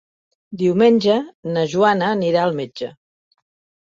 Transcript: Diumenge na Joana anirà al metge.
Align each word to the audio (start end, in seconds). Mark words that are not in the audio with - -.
Diumenge 0.61 1.17
na 1.57 1.65
Joana 1.75 2.09
anirà 2.15 2.47
al 2.47 2.57
metge. 2.61 2.89